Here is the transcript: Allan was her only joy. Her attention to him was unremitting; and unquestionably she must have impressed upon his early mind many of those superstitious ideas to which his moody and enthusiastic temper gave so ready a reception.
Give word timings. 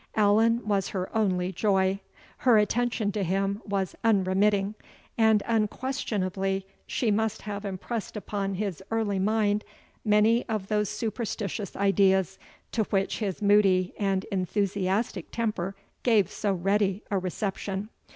Allan 0.15 0.67
was 0.67 0.87
her 0.87 1.15
only 1.15 1.51
joy. 1.51 1.99
Her 2.37 2.57
attention 2.57 3.11
to 3.11 3.23
him 3.23 3.61
was 3.67 3.95
unremitting; 4.03 4.73
and 5.15 5.43
unquestionably 5.45 6.65
she 6.87 7.11
must 7.11 7.43
have 7.43 7.65
impressed 7.65 8.17
upon 8.17 8.55
his 8.55 8.81
early 8.89 9.19
mind 9.19 9.63
many 10.03 10.43
of 10.49 10.69
those 10.69 10.89
superstitious 10.89 11.75
ideas 11.75 12.39
to 12.71 12.81
which 12.85 13.19
his 13.19 13.43
moody 13.43 13.93
and 13.95 14.23
enthusiastic 14.31 15.29
temper 15.29 15.75
gave 16.01 16.31
so 16.31 16.51
ready 16.51 17.03
a 17.11 17.19
reception. 17.19 17.89